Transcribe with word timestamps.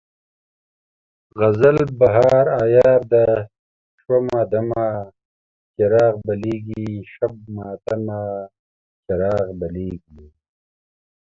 غزل: 1.39 1.77
بهار 1.99 2.45
عیار 2.61 3.01
ده 3.11 3.25
شومه 4.01 4.41
دمه، 4.51 4.87
چراغ 5.75 6.15
بلیږي 6.27 6.85
شبِ 7.13 7.33
ماتمه، 7.55 8.21
چراغ 9.05 9.47
بلیږي 9.59 10.25